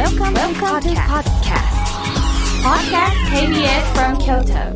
[0.00, 1.68] Welcome, Welcome to podcast.
[2.64, 4.72] Podcast KBS from Kyoto.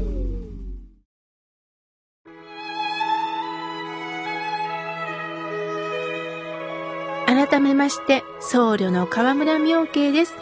[7.25, 10.35] 改めまして、僧侶の河村明慶です。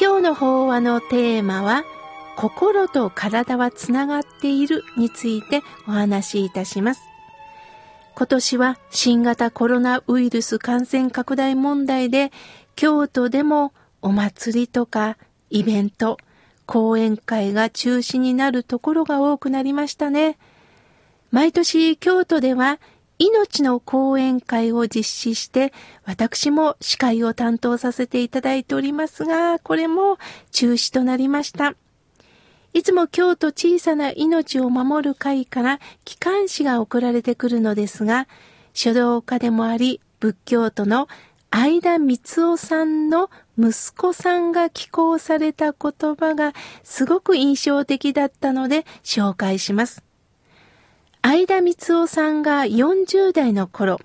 [0.00, 1.84] 今日の法話のテーマは、
[2.38, 7.02] 心と体はつながっているについてお話しいたします。
[8.14, 12.32] 今年は新型コロナウイルス感染拡大問題で、
[12.74, 13.74] 京都でも
[14.04, 15.16] お祭りとか
[15.48, 16.18] イベント、
[16.66, 20.36] 講演会が中止になるところが多くなりましたね。
[21.30, 22.78] 毎年京都では
[23.18, 25.72] 命の講演会を実施して、
[26.04, 30.18] 私も司会を担当させていただいておりますが、これも
[30.50, 31.74] 中止となりました。
[32.74, 38.28] いつも京都小さな命を守る会から機関誌が送られてくるのですが、
[38.74, 41.08] 書道家でもあり、仏教徒の
[41.56, 50.02] 相田光夫さんの息子さんが寄稿された言葉がすごく印象的だったので紹介します。
[51.22, 54.00] 相田光夫さんが40代の頃、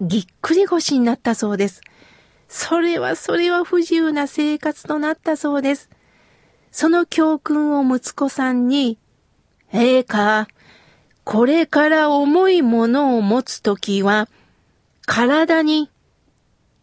[0.00, 1.82] ぎっくり腰になったそうです。
[2.48, 5.90] それはそれは不自由な生活となったそうです。
[6.72, 8.98] その教訓を息子さんに、
[9.72, 10.48] ええか、
[11.22, 14.28] これから重いものを持つときは、
[15.06, 15.92] 体に、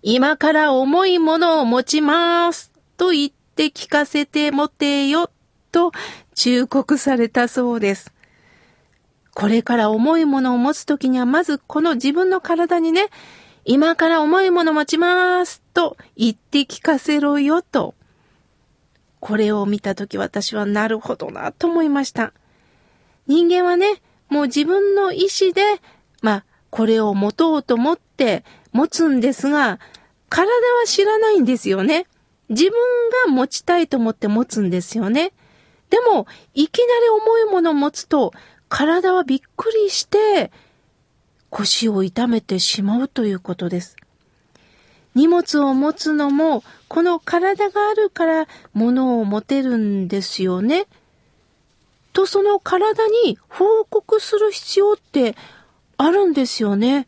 [0.07, 5.31] 今から重いものを持ちます、と言って聞かせてもてよ、
[5.71, 5.91] と
[6.35, 8.13] 忠告されたそうです。
[9.33, 13.07] これから重いものを持つときには、まずこの自分の体にね、
[13.63, 17.95] 今から重いもの持ちます、と言って聞かせろよ、と。
[19.19, 22.31] これを見たとき私はなるほどなと思いました。
[23.25, 25.63] 人間はね、もう自分の意志で、
[26.21, 29.79] まあ、これを持とうと思って持つんですが、
[30.35, 32.07] 体は知らないんですよね。
[32.49, 32.73] 自分
[33.25, 35.31] が持ちたいと思って持つんですよね。
[35.89, 38.33] でも、いきなり重いものを持つと、
[38.67, 40.51] 体はびっくりして、
[41.49, 43.95] 腰を痛めてしまうということです。
[45.13, 50.85] 荷物を持つのも、この体があるから物を持てるんですよね。
[52.11, 55.37] と、その体に報告する必要って
[55.95, 57.07] あるんですよね。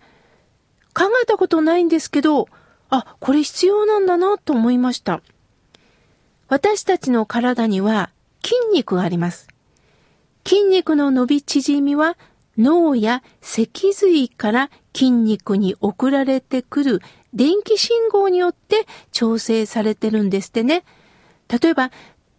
[0.94, 2.48] 考えたことないんですけど、
[2.90, 5.22] あ、これ必要なんだなと思いました。
[6.48, 8.10] 私たちの体には
[8.44, 9.48] 筋肉があります。
[10.46, 12.18] 筋肉の伸び縮みは
[12.58, 17.02] 脳や脊髄から筋肉に送られてくる
[17.34, 20.84] 電気信号によって調整されてるんですってね。
[21.50, 21.92] 例えば、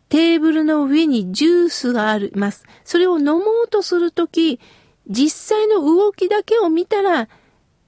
[0.09, 2.65] テーブルの上にジュースがあります。
[2.85, 4.59] それを飲もうとするとき、
[5.07, 7.29] 実際の動きだけを見たら、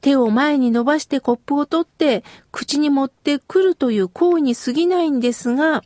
[0.00, 5.82] 手を前に伸ばしてコップを取って口に持ってくるという行為に過ぎないんですが、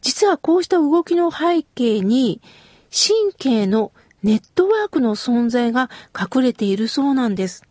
[0.00, 2.40] 実はこうした動きの背景に
[2.90, 7.64] 神経のネットワークの存在が隠れているそうなんです。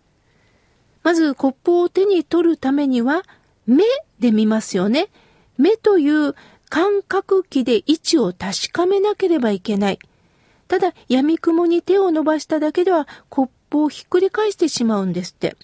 [1.01, 3.23] まずコップを手に取るためには
[3.65, 3.83] 目
[4.19, 5.09] で見ますよね。
[5.57, 6.35] 目という
[6.69, 9.99] 感覚器で位置を確かめなければいけない。
[10.67, 15.57] ただ闇雲に手を伸ばしただけではコップをひっくり返してしまうんですって。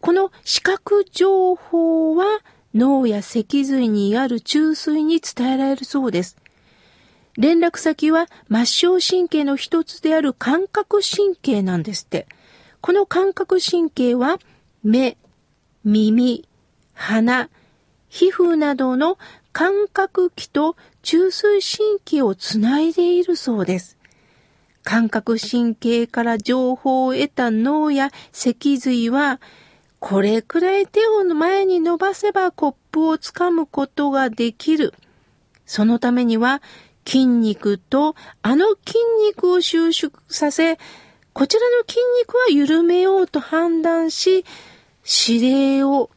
[0.00, 2.40] この視覚情報は
[2.74, 6.36] 脳や脊髄にある中枢に伝えられるそうです。
[7.38, 12.26] 連絡先は末梢神経の一つである感覚神経なんですって。
[12.80, 14.38] この感覚神経は
[14.82, 15.16] 目、
[15.84, 16.48] 耳、
[16.94, 17.48] 鼻、
[18.08, 19.18] 皮膚などの
[19.52, 23.95] 感覚器と中枢神経をつないでいるそうです。
[24.86, 29.40] 感覚神経から情報を得た脳や脊髄は、
[29.98, 34.94] これくらい手を前に伸ばせばコップをつかむことができる。
[35.64, 36.62] そのためには
[37.04, 40.78] 筋肉とあの筋肉を収縮させ、
[41.32, 44.44] こちらの筋肉は緩めようと判断し、
[45.28, 46.10] 指令を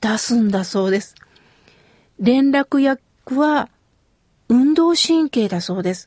[0.00, 1.16] 出すんだそうです。
[2.20, 3.68] 連絡役は
[4.48, 6.06] 運動神経だそうです。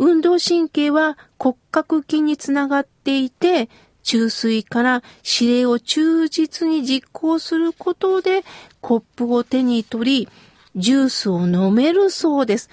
[0.00, 3.68] 運動神経は骨格筋につながっていて、
[4.02, 8.42] 中枢から指令を忠実に実行することで、
[8.80, 10.28] コップを手に取り、
[10.74, 12.70] ジュースを飲めるそうです。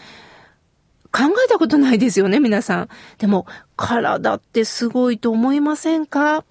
[1.11, 2.89] 考えたことないですよね、皆さん。
[3.17, 3.45] でも、
[3.75, 6.45] 体ってすごいと思いませんか？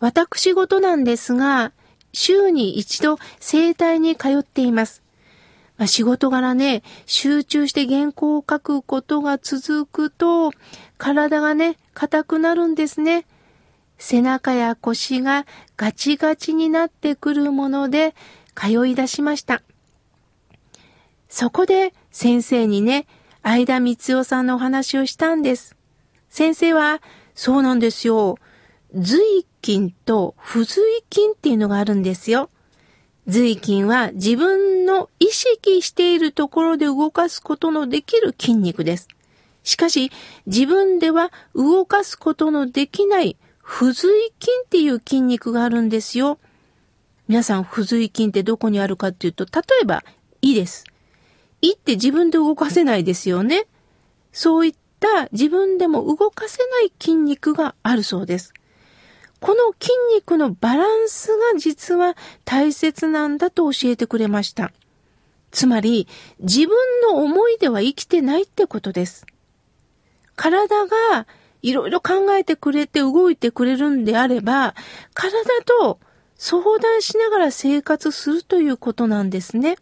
[0.00, 1.72] 私事なんですが、
[2.14, 5.03] 週に一度整体に通っています。
[5.76, 10.52] まあ、仕事柄ね、集中して原稿を書くことが続くと、
[10.98, 13.26] 体がね、硬くなるんですね。
[13.98, 18.14] 背中や腰がガチガチになってくるもので、
[18.54, 19.62] 通い出しました。
[21.28, 23.06] そこで先生にね、
[23.42, 25.76] 相田光夫さんのお話をしたんです。
[26.28, 27.02] 先生は、
[27.34, 28.38] そうなんですよ。
[28.94, 32.48] 随筋と不随筋っていうのがあるんですよ。
[33.26, 39.08] 随筋は自分の意識しているところで動かすことのできる筋肉です。
[39.62, 40.12] しかし、
[40.46, 44.10] 自分では動かすことのできない不随
[44.40, 46.38] 筋っていう筋肉があるんですよ。
[47.26, 50.04] 皆さん、不随筋ってどこにあるかっていうと、例えば、
[50.42, 50.84] 胃です。
[51.62, 53.66] 胃って自分で動かせないですよね。
[54.32, 58.52] そういった自分でも動かせない筋肉があるそうです。
[59.44, 64.72] この筋肉のバランスが実は大切なんだと教えてくれました。
[65.50, 66.08] つまり、
[66.40, 66.70] 自分
[67.02, 69.26] の思いでは生きてないってことです。
[70.34, 71.26] 体が
[71.60, 74.74] いろいろ考えてくれて動いてくれるんであれば、
[75.12, 76.00] 体と
[76.36, 79.76] 相談しながら生活するということなんですね。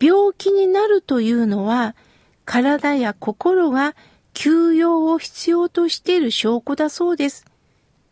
[0.00, 1.96] 病気になるというのは、
[2.44, 3.96] 体や心が
[4.34, 7.44] 休養を必要としている証拠だそうです。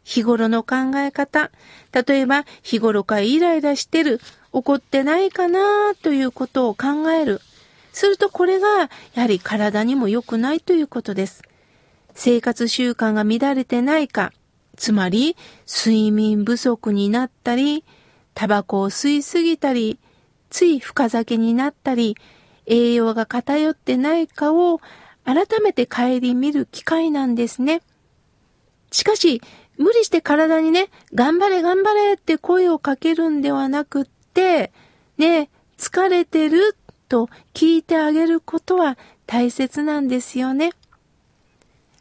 [0.04, 1.50] 日頃の考え方、
[1.92, 4.20] 例えば日頃からイライラしてる、
[4.52, 7.40] 怒ってないかなということを考える。
[7.92, 11.42] するとこれがやはり体にも良くないということです。
[12.14, 14.32] 生活習慣が乱れてないか、
[14.76, 17.84] つまり睡眠不足になったり、
[18.34, 19.98] タバコを吸いすぎたり、
[20.50, 22.16] つい深酒になったり、
[22.66, 24.80] 栄養が偏ってないかを
[25.24, 27.82] 改めて顧みる機会なんですね。
[28.90, 29.40] しかし、
[29.78, 34.72] 無理して体にね、頑張れ頑張れって声をかけるんではなくって、
[35.18, 36.76] ね、疲れてる
[37.08, 38.96] と聞いてあげることは
[39.26, 40.72] 大切なんですよね。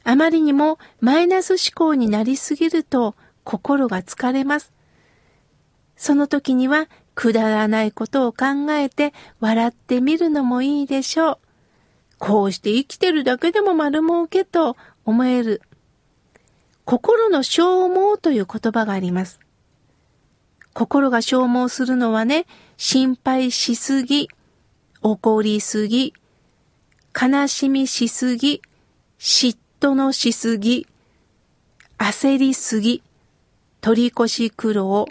[0.03, 4.71] あまりにもマイナス思考になりすぎると心が疲れます。
[5.95, 11.37] その時にはくだらないことを考えて笑ってみるのもいいでしょう。
[12.17, 15.61] こうして生きてるだけでも丸儲けと思える
[16.91, 19.39] 心の消耗という言葉があります。
[20.73, 22.45] 心が消耗するのはね、
[22.75, 24.27] 心配しすぎ、
[25.01, 26.13] 怒りすぎ、
[27.15, 28.61] 悲しみしすぎ、
[29.19, 30.85] 嫉妬のしすぎ、
[31.97, 33.01] 焦りすぎ、
[33.79, 35.07] 取り越し苦労、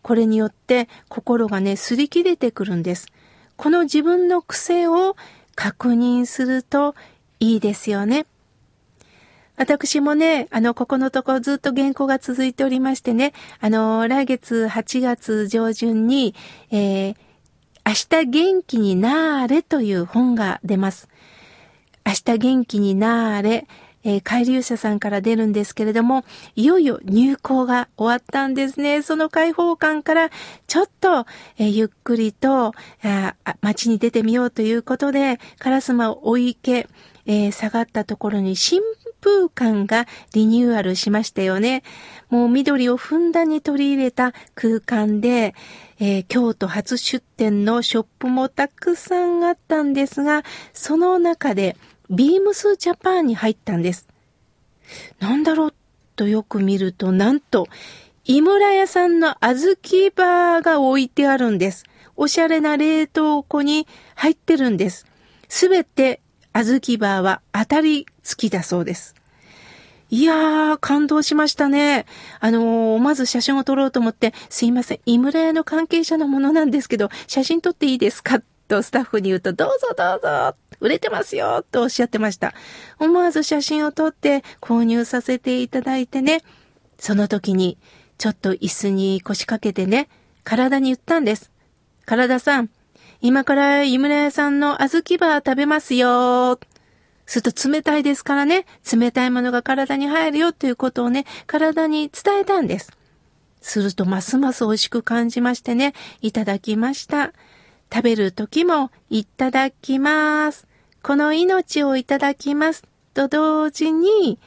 [0.00, 3.08] これによって心がね、擦り切れてくるんです。
[3.58, 5.16] この自分の癖を
[5.54, 6.94] 確認すると
[7.40, 8.24] いいですよね。
[9.60, 16.34] 私もね、あの、ここのとこずっと原稿が続いておりましてね、あの、来月8月上旬に、
[16.70, 17.16] えー、
[17.84, 21.10] 明日元気になーれという本が出ます。
[22.06, 23.66] 明日元気になーれ、
[24.02, 26.24] えー、海流者さんから出るんですけれども、
[26.56, 29.02] いよいよ入校が終わったんですね。
[29.02, 30.30] その開放感から、
[30.68, 31.26] ちょっと、
[31.58, 32.72] えー、ゆっくりと
[33.02, 36.88] あ、街に出てみようということで、烏丸追池、
[37.26, 38.80] えー、下がったところに新
[39.20, 41.82] 風館がリニューアルしましたよね。
[42.28, 45.54] もう緑をふんだんに取り入れた空間で、
[45.98, 51.76] えー、京都初出店のショップもたくさんあったんですが、その中で
[52.08, 54.08] ビームスジャパンに入ったんです。
[55.18, 55.74] なんだろう
[56.16, 57.66] とよく見ると、なんと、
[58.24, 61.84] 井村屋さんの小豆バーが置いてあるんです。
[62.16, 65.06] おしゃれな冷凍庫に入ってるんです。
[65.48, 66.20] すべて
[66.52, 69.14] 小豆バーは当たり付きだそうです。
[70.10, 72.04] いやー、感動しましたね。
[72.40, 78.42] あのー、まず写真を撮ろうと思って、すいません、井村屋の関係者のものなんですけど、写真撮っていいですか？
[78.66, 82.54] とスタッフに言うと、どうぞどうぞ売れてますよとおっしゃってました。
[82.98, 86.42] 思わず写真を撮って購入させていただいてね、
[86.98, 87.78] その時に、
[88.18, 90.08] ちょっと椅子に腰掛けてね、
[90.44, 91.50] 体に言ったんです。
[92.06, 92.70] 体さん、
[93.22, 96.58] 今から井村屋さんの小豆バー食べますよ。
[97.26, 102.90] すると冷たいですからね、冷たいものが体に入るよということをね、体に伝えたんです。
[103.60, 107.32] するとますます美味しく感じましてね、いただきました。
[107.92, 110.66] 食べる時もいただきます。
[111.02, 112.84] この命をいただきます。
[113.12, 114.38] と同時に、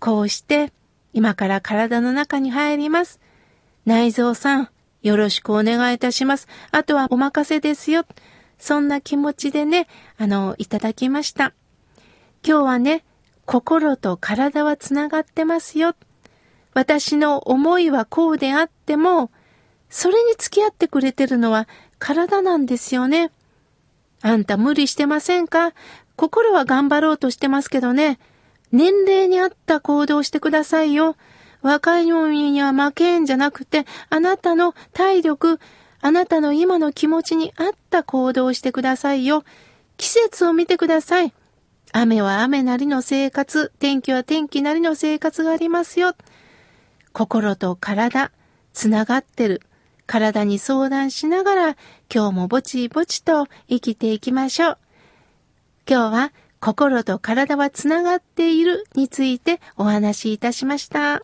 [0.00, 0.72] こうして
[1.12, 3.20] 今から体の中に入ります。
[3.86, 4.68] 内臓さん、
[5.04, 6.48] よろしくお願いいたします。
[6.72, 8.06] あとはお任せですよ。
[8.58, 11.52] そんな気持ちでね、あの、いただきました。
[12.42, 13.04] 今日はね、
[13.44, 15.94] 心と体はつながってますよ。
[16.72, 19.30] 私の思いはこうであっても、
[19.90, 21.68] それに付き合ってくれてるのは
[21.98, 23.30] 体なんですよね。
[24.22, 25.74] あんた無理してませんか？
[26.16, 28.18] 心は頑張ろうとしてますけどね。
[28.72, 31.16] 年齢に合った行動してくださいよ。
[31.64, 35.58] 若いのには負けんじゃなくて、あなたの体力、
[36.02, 39.44] あなたの今の気持ちに合った行動をしてくださいよ。
[39.96, 41.32] 季節を見てください。
[41.90, 46.14] 雨は雨なりの生活、天気は天気なりの生活がありますよ。
[47.14, 48.30] 心と体、
[48.74, 49.62] つながってる。
[50.06, 51.76] 体に相談しながら、
[52.14, 54.78] 今日もぼちぼちと生きていきましょう。
[55.88, 61.22] 今日は心と体はつながっているについてお話しいたしました。